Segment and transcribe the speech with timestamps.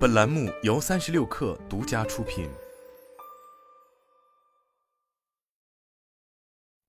[0.00, 2.48] 本栏目由三十六氪独家出品。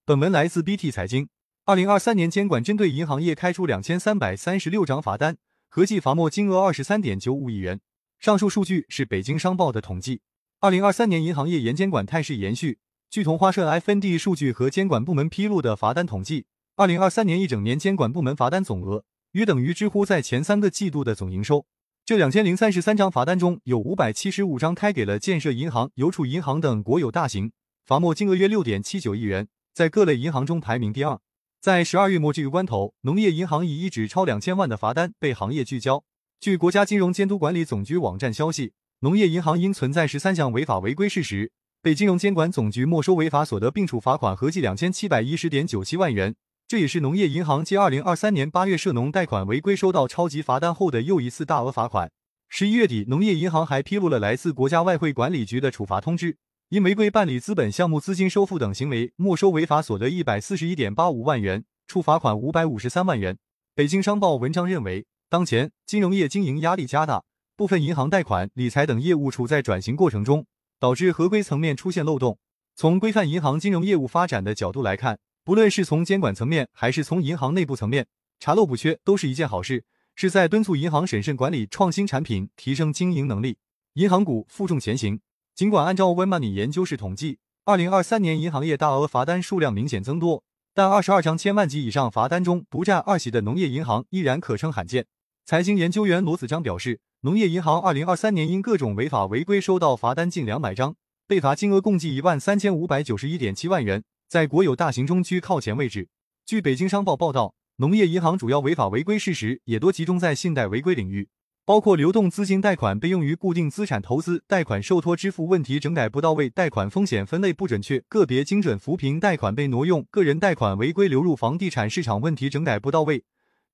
[0.05, 1.27] 本文来自 BT 财经。
[1.65, 5.35] 二零二三年监管针对银行业开出两千三百三十六张罚单，
[5.67, 7.81] 合计罚没金额二十三点九五亿元。
[8.17, 10.21] 上述数据是北京商报的统计。
[10.61, 12.79] 二零二三年银行业严监管态势延续。
[13.09, 16.45] 据同花顺 FND 数据和监管部门披露的罚单统计，
[16.77, 19.03] 二零二三年一整年监管部门罚单总额
[19.33, 21.65] 约等于知乎在前三个季度的总营收。
[22.11, 27.53] 这两千零三十三张罚单中有五百七十五张开给了建设银行、邮储银行等国有大行，
[27.85, 31.17] 罚没金额约六点七九亿元，在各类银行中排名第二。
[31.61, 36.03] 在十二月末这个关头，农业银行以一纸超两千万的罚单被行业聚焦。
[36.41, 46.35] 据国家金融监督管理总局网站消息，农业银行因存在十三项违法违规事实，被金融监管总局没收违法所得，并处罚款合计两千七百一十点九七万元。
[46.71, 52.09] 这也是农业银行继二零二三年八月涉农贷款违规收到超级罚单后的又一次大额罚款。
[52.47, 56.37] 十一月底，农业银行还披露了来自国家外汇管理局的处罚通知，
[56.69, 63.37] 因违规办理资本项目资金收付等行为，没收违法所得一百四十一点八五万元，处罚款五百五十三万元。
[63.75, 67.21] 北京商报文章认为，当前金融业经营压力加大，
[67.57, 70.45] 部分银行贷款、理财等业务处在转型过程中，
[70.79, 72.39] 导致合规层面出现漏洞。
[72.73, 78.05] 从规范银行金融业务发展的角度来看，不论是从监管层面，还是从银行内部层面，
[78.39, 79.83] 查漏补缺都是一件好事，
[80.15, 83.57] 是在敦促银行审慎管理、创新产品、提升经营能力。
[83.93, 85.19] 银行股负重前行。
[85.55, 95.07] 尽管按照 One Money 研究室统计，二零二三年银行业大额罚单数量明显增多，但二十二张千万级以上罚单中不占二席的农业银行依然可称罕见。
[95.45, 100.95] 财经研究员罗子章表示，农业银行二零二三年因各种违法违规收到罚单近两百张，
[101.27, 104.03] 被罚金额共计一万三千五百九十一点七万元。
[104.31, 106.07] 在国有大型中居靠前位置。
[106.45, 111.27] 据北京商报报道，农业银行主要违法违规事实也多集中在信贷违规领域，
[111.65, 123.25] 包括流动资金贷款被用于固定资产投资、贷款受托支付问题整改不到位、贷款风险分类不准确、个别精准扶贫贷款被挪用、个人贷款违规流入房地产市场问题整改不到位、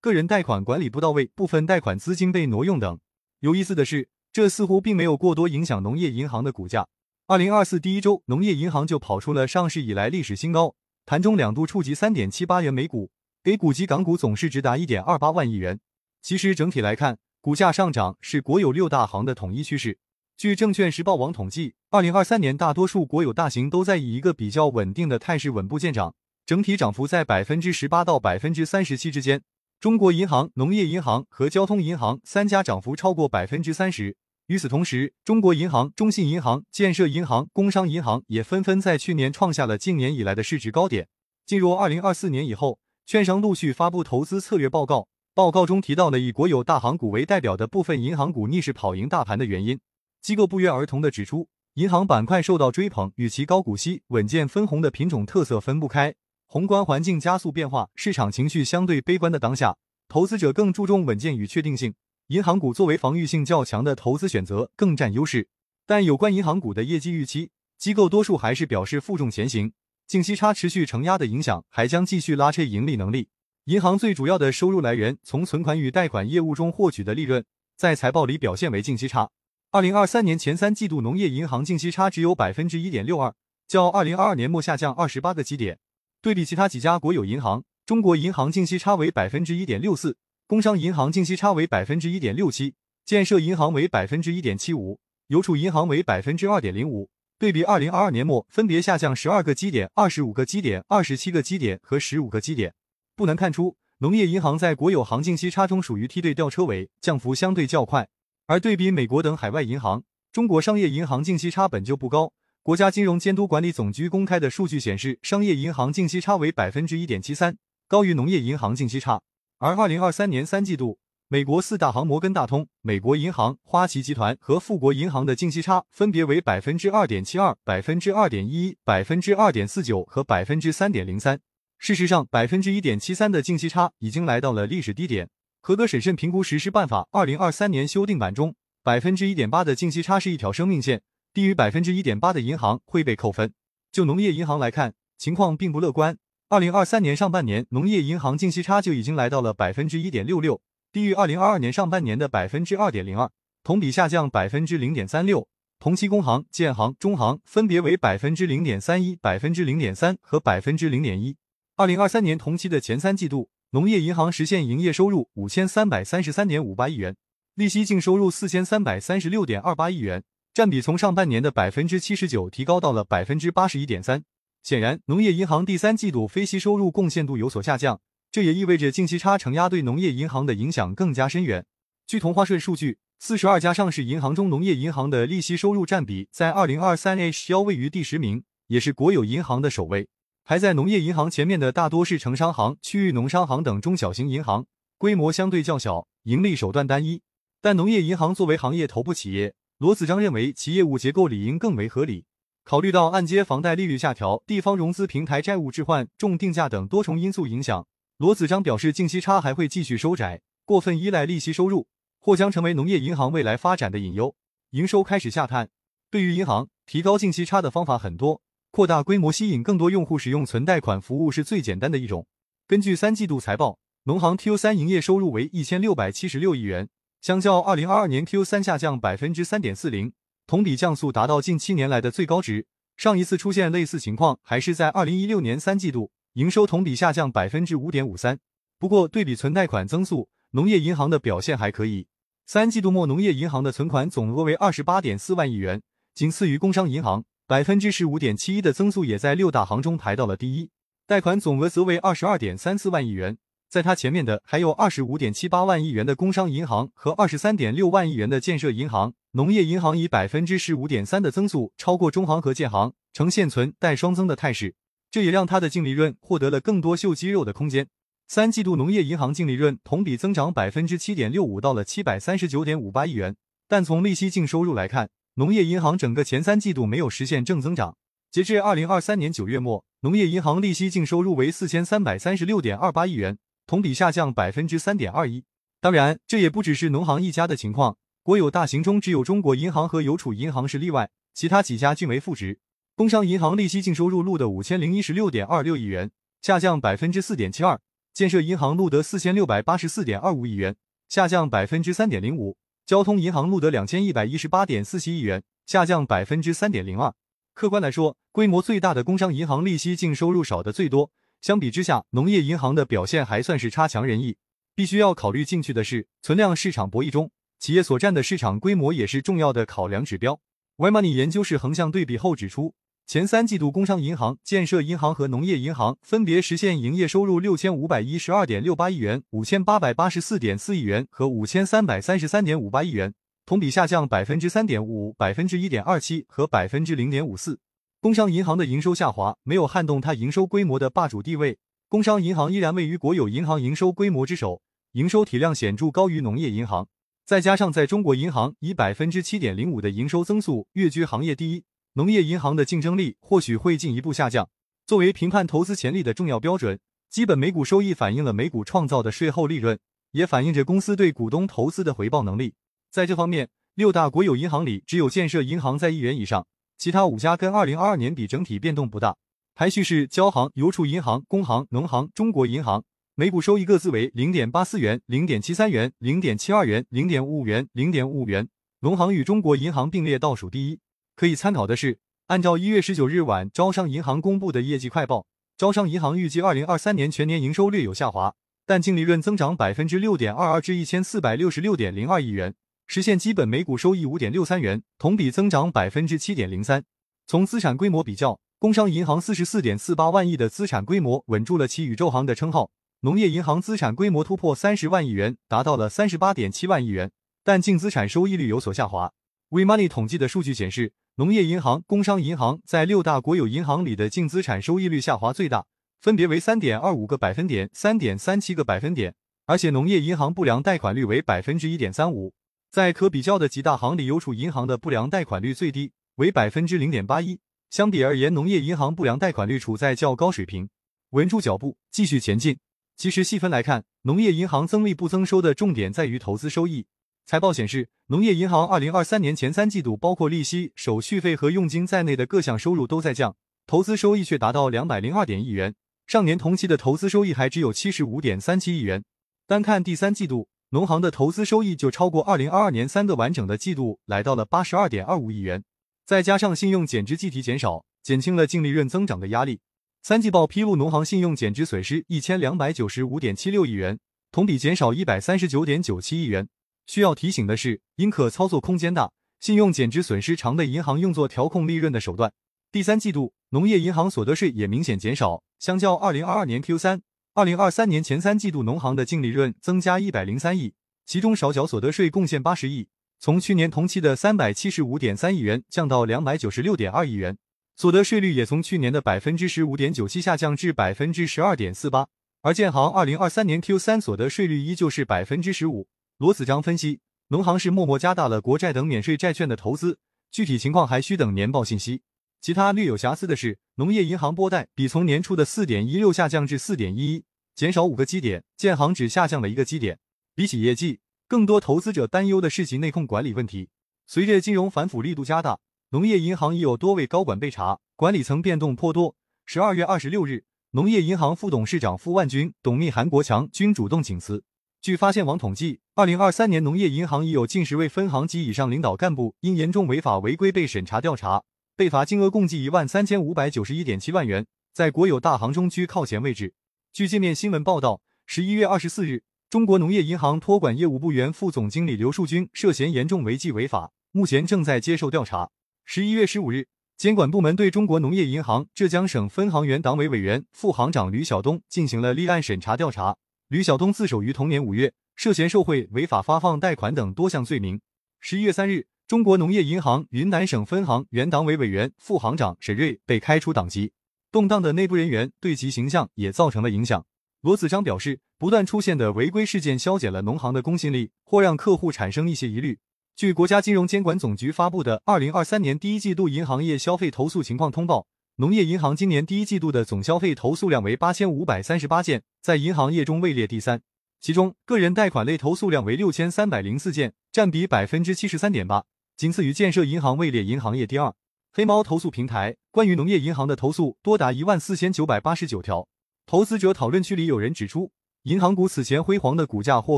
[0.01, 2.99] 个人贷款管理不到位、部分贷款资金被挪用等。
[3.41, 6.87] 有意思的是，这似乎并没有过多影响农业银行的股价。
[7.29, 13.11] 二零二四第一周，农业银行就跑出了上市以来历史新高，盘中两度触及三点七八元每股
[13.43, 15.81] ，A 股及港股总市值达一点二八万亿元。
[16.21, 19.99] 其实整体来看，股价上涨是国有六大行的统一趋势。
[20.37, 29.41] 据证券时报网统计，二零二三年大多数国有大型都在以一个比较稳定的态势稳步见涨，整体涨幅在百分之十八到百分之三十七之间。
[29.81, 34.15] 中国银行、农业银行和交通银行三家涨幅超过百分之三十。
[34.47, 41.09] 与此同时，中国银行、中信银行、建设银行、工商银行也纷纷在去年创下了近年以来的市值高点。
[41.45, 49.77] 进入二零二四年以后，券商陆续发布投资策略报告，报告中提到了以国有大行股为代表的部分银行股逆势跑赢大盘的原因。
[50.21, 56.15] 机构不约而同地指出，银行板块受到追捧，与其高股息、稳健分红的品种特色分不开。
[56.45, 59.75] 宏观环境加速变化，市场情绪相对悲观的当下，
[60.07, 61.93] 投资者更注重稳健与确定性。
[62.27, 65.47] 银行股作为防御性较强的投资选择更占优势，
[65.85, 69.71] 但有关银行股的业绩预期，机构多数还是表示负重前行。
[70.05, 73.29] 净息差持续承压的影响还将继续拉扯盈利能力。
[73.65, 77.45] 银行最主要的收入来源从存款与贷款业务中获取的利润，
[77.77, 79.29] 在财报里表现为净息差。
[79.71, 83.33] 二零二三年前三季度农业银行净息差只有百分之一点六二，
[83.69, 85.79] 较二零二二年末下降二十八个基点。
[86.21, 90.17] 对比其他几家国有银行，中国银行净息差为百分之一点六四。
[90.49, 94.97] 工商银行净息差为百分之一点六七，建设银行为百分之一点七五，
[95.27, 97.09] 邮储银行为百分之二点零五。
[97.37, 102.73] 对比二零二二年末，分别下降十二个基点、二十五个基点、二十七个基点和十五个基点。
[103.13, 108.07] 不难看出，农业银行在国有行净息差中属于梯队吊车尾，降幅相对较快。
[108.45, 112.31] 而对比美国等海外银行，中国商业银行净息差本就不高。
[112.63, 117.57] 国家金融监督管理总局公开的数据显示，商业银行净息差为百分之一点七三，
[117.89, 119.21] 高于农业银行净息差。
[119.59, 131.39] 而二零二三年三季度，美国四大行摩根大通、美国银行、花旗集团和富国银行的净息差分别为百分之二点七二、百分之二点一、百分之二点四九和百分之三点零三。
[131.79, 135.27] 事实上，百分之一点七三的净息差已经来到了历史低点。
[135.59, 138.53] 合格审慎评估实施办法二零二三年修订版中，
[138.83, 141.01] 百分之一点八的净息差是一条生命线，
[141.33, 143.51] 低于百分之一点八的银行会被扣分。
[143.91, 146.19] 就农业银行来看，情况并不乐观。
[146.49, 150.61] 二零二三年上半年，农业银行净息差就已经来到了百分之一点六六，
[150.93, 153.29] 低于二零二二年上半年的百分之二点零二，
[153.65, 155.45] 同比下降百分之零点三六。
[155.77, 161.35] 同期工行、建行、中行分别为百分之零点三一、百分之零点三和百分之零点一。
[161.75, 167.17] 二零二三年同期的前三季度，农业银行实现营业收入五千三百三十三点五八亿元，
[167.55, 170.23] 利息净收入四千三百三十六点二八亿元，
[170.53, 174.23] 占比从上半年的百分之七十九提高到了百分之八十一点三。
[174.67, 181.65] 显然，农业银行第三季度非息收入贡献度有所下降，这也意味着净息差承压对农业银行的影响更加深远。
[182.05, 190.09] 据同花顺数据，四十二家上市银行中，农业银行的利息收入占比在二零二三 H 幺位于第十名，也是国有银行的首位。
[190.43, 194.65] 排在农业银行前面的大多是城商行、区域农商行等中小型银行，
[194.97, 197.21] 规模相对较小，盈利手段单一。
[197.61, 202.25] 但农业银行作为行业头部企业，罗子章认为其业务结构理应更为合理。
[202.67, 207.87] 考虑到按揭房贷利率下调、地方融资平台债务置换、重定价等多重因素影响，
[208.17, 211.87] 罗子章表示净息差还会继续收窄，过分依赖利息收入
[212.19, 214.35] 或将成为农业银行未来发展的隐忧。
[214.71, 215.69] 营收开始下探，
[216.11, 218.41] 对于银行提高净息差的方法很多，
[218.71, 222.27] 扩大规模、吸引更多用户使用存贷款服务是最简单的一种。
[222.67, 226.89] 根据三季度财报，农行 Q 三营业收入为一千六百七十六亿元。
[227.21, 230.11] 相较二零二二年 Q 三下降百分之三点四零，
[230.47, 232.65] 同比降速达到近七年来的最高值。
[232.95, 238.39] 上一次出现类似情况还是在二零一六年三季度，营收同比下降百分之五点五三。
[238.79, 242.07] 不过对比存贷款增速，农业银行的表现还可以。
[242.45, 245.81] 三季度末，农业银行的存款总额为二十八点四万亿元，
[246.15, 250.69] 仅次于工商银行，百分之十五点七一的增速也在六大行中排到了第一。
[251.05, 253.37] 贷款总额则为二十二点三四万亿元。
[253.69, 264.75] 在它前面的还有二十五点七八万亿元的工商银行和二十三点六万亿元的建设银行，农业银行以百分之十五点三的增速超过中行和建行，呈现存贷双增的态势，
[265.11, 267.87] 这也让它的净利润获得了更多秀肌肉的空间。
[268.29, 273.35] 三季度农业银行净利润同比增长百分之七点六五，到了七百三十九点五八亿元。
[273.67, 277.97] 但从利息净收入来看，农业银行整个前三季度没有实现正增长。
[278.31, 283.37] 截至二零二三年九月末，农业银行利息净收入为四千三百三十六点二八亿元。
[283.67, 285.43] 同比下降百分之三点二一。
[285.81, 292.59] 当然，这也不只是农行一家的情况，国有大型中只有中国银行和邮储银行是例外，其他几家均为负值。
[292.95, 296.09] 工商银行利息净收入录得五千零一十六点二六亿元，
[296.41, 297.77] 下降百分之四点七二；
[298.13, 300.75] 建设银行录得四千六百八十四点二五亿元，
[301.09, 302.55] 下降百分之三点零五；
[302.85, 307.13] 交通银行录得两千一百一十八点四七亿元，下降百分之三点零二。
[307.53, 311.11] 客观来说，规模最大的工商银行利息净收入少的最多。
[311.47, 314.35] 相比之下，农业银行的表现还算是差强人意。
[314.75, 320.41] 必须要考虑进去的是，存量市场博弈中，企业所占的市场规模也是重要的考量指标。
[320.75, 333.13] Y-Money 研究室横向对比后指出，前三季度工商银行、建设银行和农业银行分别实现营业收入六千五百一十二点六八亿元、五千八百八十四点四亿元和五千三百三十三点五八亿元，
[333.45, 337.61] 同比下降百分之三点五五、百分之一点二七和百分之零点五四。
[337.99, 341.57] 工商银行的营收下滑没有撼动它营收规模的霸主地位，
[341.89, 344.61] 工商银行依然位于国有银行营收规模之首，
[344.91, 346.87] 营收体量显著高于农业银行。
[347.25, 351.63] 再加上在中国银行以百分之七点零五的营收增速跃居行业第一，
[351.93, 354.47] 农业银行的竞争力或许会进一步下降。
[354.85, 356.79] 作为评判投资潜力的重要标准，
[357.09, 359.79] 基本每股收益反映了每股创造的税后利润，
[360.11, 362.53] 也反映着公司对股东投资的回报能力。
[362.91, 366.45] 在这方面，六大国有银行里只有建设银行在一元以上。
[366.77, 369.17] 其他五家跟二零二二年比整体变动不大，
[369.55, 372.83] 排序是交行、邮储银行、工行、农行、中国银行，
[373.15, 378.47] 每股收益各自为零点八四元、零点七三元、零点七二元、零点五五元、零点五五元。
[378.81, 380.79] 农行与中国银行并列倒数第一。
[381.15, 385.25] 可以参考的是，按照一月十九日晚招商银行公布的业绩快报，
[385.57, 388.35] 招商银行预计二零二三年全年营收略有下滑，
[388.67, 392.53] 但净利润增长百分之六点二二至一千四百六十六点零二亿元。
[392.89, 396.85] 实现基本每股收益五点六三元，同比增长百分之七点零三。
[397.27, 402.71] 从资产规模比较，工商银行四十四点四八万亿的资产规模稳住了其宇宙行的称号。
[403.01, 407.11] 农业银行资产规模突破三十万亿元，达到了三十八点七万亿元，
[407.43, 409.11] 但净资产收益率有所下滑。
[409.49, 415.65] WeMoney 统计的数据显示，农业银行、工商银行在六大国有银行里的净资产收益率下滑最大，
[415.99, 419.13] 分别为三点二五个百分点、三点三七个百分点，
[419.45, 422.33] 而且农业银行不良贷款率为百分之一点三五。
[422.71, 427.39] 在可比较的几大行里，邮储银行的不良贷款率最低，为百分之零点八一。
[427.69, 430.69] 相比而言，农业银行不良贷款率处在较高水平。
[431.11, 432.59] 稳住脚步，继续前进。
[432.95, 436.85] 其实细分来看，农业银行增利不增收的重点在于投资收益。
[437.25, 445.73] 财报显示，农业银行二零二三年前三季度，包括利息、手续费和佣金在内的各项收入都在降，投资收益却达到两百零二点亿元。
[446.05, 449.03] 上年同期的投资收益还只有七十五点三七亿元。
[449.45, 450.47] 单看第三季度。
[450.71, 455.63] 农行的投资收益就超过二零二二年三个完整的季度，来到了八十二点二五亿元。
[456.05, 459.61] 再加上信用减值计提减少，减轻了净利润增长的压力。
[460.03, 463.97] 三季报披露，农行信用减值损失一千两百九十五点七六亿元，
[464.29, 466.49] 同比减少一百三十九点九七亿元。
[466.85, 469.09] 需要提醒的是，因可操作空间大、
[469.39, 472.33] 信用减值损失常被银行用作调控利润的手段。
[472.73, 477.01] 第三季度，农业银行所得税也明显减少，相较二零二二年 Q 三、
[477.37, 480.73] 二零二三年前三季度，农行的净利润增加一百零三亿，
[481.05, 482.87] 其中少缴所得税贡献八十亿，
[483.19, 487.37] 从去年同期的三百七十五点三亿元降到两百九十六点二亿元，
[487.75, 492.07] 所得税率也从去年的百分之十五点九七下降至百分之十二点四八。
[492.41, 495.87] 而建行二零二三年 Q 三所得税率依旧是百分之十五。
[496.17, 499.99] 罗子章分析，农行是默默加大了国债等免税债券的投资，
[500.31, 502.01] 具体情况还需等年报信息。
[502.39, 507.25] 其他略有瑕疵的是，农业银行拨贷比从年初的四点一六下降至四点一一，
[507.55, 509.99] 减少五个基点，建行只下降了一个基点。
[510.33, 513.69] 比起业绩，更多投资者担忧的是其内控管理问题。
[514.05, 519.15] 随着金融反腐力度加大，农业银行已有多位高管被查，管理层变动颇多。
[519.45, 524.43] 十二月二十六日，农业银行副董事长傅万军、董秘韩国强均主动请辞。
[524.79, 531.43] 据发现网统计，二零二三年农业银行已有近十位分行及以上领导干部因严重违法违规被审查调查，
[531.77, 536.55] 被罚金额共计一万三千五百九十一点七万元，在国有大行中居靠前位置。
[536.91, 545.51] 据界面新闻报道，十一月二十四日，中国农业银行托管业务部原副总经理刘树军涉嫌严重违纪违法，目前正在接受调查。
[545.85, 553.15] 十一月十五日，监管部门对中国农业银行浙江省分行原党委委员、副行长吕晓东进行了立案审查调查。
[553.49, 557.79] 吕晓东自首于同年五月，涉嫌受贿、违法发放贷款等多项罪名。
[558.19, 563.93] 十一月三日，中国农业银行云南省分行原党委委员、副行长沈瑞被开除党籍。
[564.33, 567.05] 动荡的内部人员对其形象也造成了影响。
[567.39, 572.79] 罗子章表示，不断出现的违规事件消减了农行的公信力，或让客户产生一些疑虑。
[573.15, 577.99] 据国家金融监管总局发布的《二零二三年第一季度银行业消费投诉情况通报》。
[578.35, 583.81] 农业银行今年第一季度的总消费投诉量为八千五百三十八件，在银行业中位列第三。
[584.19, 588.83] 其中，个人贷款类投诉量为六千三百零四件，占比百分之七十三点八，
[589.17, 591.11] 仅次于建设银行，位列银行业第二。
[591.51, 595.87] 黑猫投诉平台关于农业银行的投诉多达一万四千九百八十九条。
[596.27, 597.91] 投资者讨论区里有人指出，
[598.23, 599.97] 银行股此前辉煌的股价或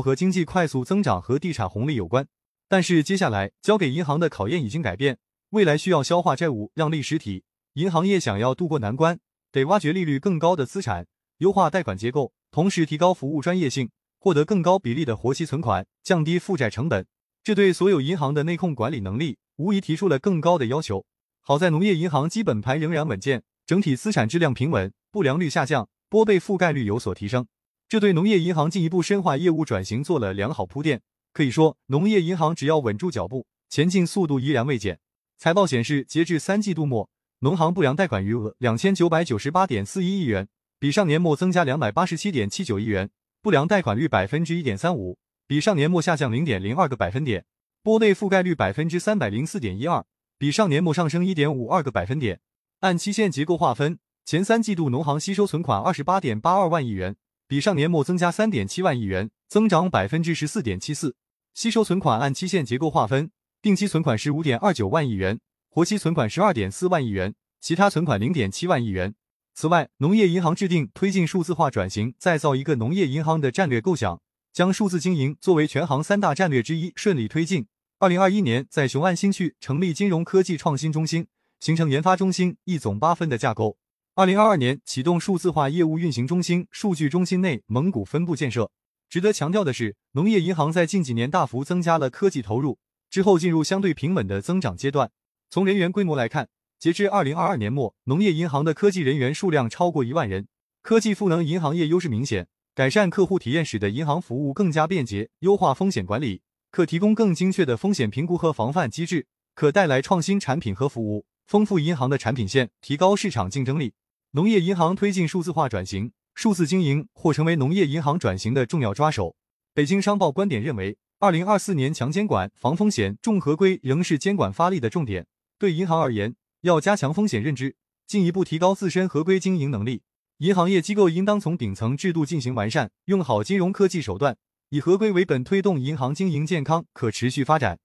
[0.00, 2.26] 和经济快速增长和地产红利有关，
[2.66, 5.18] 但是接下来交给银行的考验已经改变，
[5.50, 7.44] 未来需要消化债务，让利实体。
[7.74, 9.20] 银行业想要渡过难关，
[9.52, 11.06] 得挖掘利率更高的资产，
[11.40, 17.04] 优化贷款结构，同时提高服务专业性，获得更高比例的活期存款，降低负债成本。
[17.42, 21.04] 这对所有银行的内控管理能力无疑提出了更高的要求。
[21.40, 27.46] 好在农业银行基本盘仍然稳健，整体资产质量平稳，不良率下降，拨备覆盖率有所提升，
[27.88, 31.00] 这对农业银行进一步深化业务转型做了良好铺垫。
[31.32, 34.98] 可以说，农业银行只要稳住脚步，前进速度依然未减。
[35.38, 37.08] 财报显示，截至三季度末。
[37.42, 40.46] 农行不良贷款余额两千九百九十八点四一亿元，
[40.78, 43.08] 比上年末增加两百八十七点七九亿元，
[43.40, 45.16] 不良贷款率百分之一点三五，
[45.50, 47.44] 比上年末下降零点零二个百分点，
[47.82, 50.04] 拨备覆盖率百分之三百零四点一二，
[50.38, 52.38] 比上年末上升一点五二个百分点。
[52.82, 57.16] 按期限结构划分，前三季度农行吸收存款二十八点八二万亿元，
[57.48, 61.16] 比上年末增加三点七万亿元，增长百分之十四点七四。
[61.52, 65.40] 吸收存款按期限结构划分，定期存款十五点二九万亿元。
[65.68, 69.16] 活期存款十二点四万亿元，其他存款零点七万亿元。
[69.56, 74.20] 此外，农业银行制定推进数字化转型、再造一个农业银行的战略构想，
[74.52, 77.66] 将数字经营作为全行三大战略之一顺利推进。
[77.98, 81.26] 二零二一年，在雄安新区成立金融科技创新中心，
[81.60, 83.76] 形成研发中心一总八分的架构。
[84.14, 88.70] 二零二二年，启动数字化业务运行中心、数据中心内蒙古分部建设。
[89.08, 92.78] 值得强调的是，农业银行在近几年大幅增加了科技投入，
[93.08, 95.10] 之后进入相对平稳的增长阶段。
[95.48, 100.48] 从人员规模来看，截至二零二二年末，农业银行的科技人员数量超过一万人。
[100.82, 113.94] 科技赋能银行业优势明显，改善客户体验，使得银行服务更加便捷，优化风险管理，可提供更精确的风险评估和防范机制，可带来创新产品和服务，丰富银行的产品线，提高市场竞争力。
[114.30, 119.34] 农业银行推进数字化转型，数字经营或成为农业银行转型的重要抓手。
[119.74, 125.26] 北京商报观点认为，二零二四年强监管、防风险、重合规仍是监管发力的重点。
[125.58, 127.74] 对银行而言，要加强风险认知，
[128.06, 130.02] 进一步提高自身合规经营能力。
[130.40, 134.38] 银行业机构应当从顶层制度进行完善，用好金融科技手段，
[134.70, 137.78] 以合规为本，推动银行经营健康可持续发展。